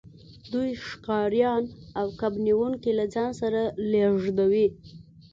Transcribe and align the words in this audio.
دوی 0.51 0.69
ښکاریان 0.87 1.63
او 1.99 2.07
کب 2.19 2.33
نیونکي 2.47 2.91
له 2.99 3.05
ځان 3.13 3.29
سره 3.41 3.61
لیږدوي 3.91 4.67